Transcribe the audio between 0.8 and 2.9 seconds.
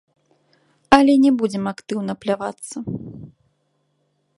Але не будзем актыўна плявацца.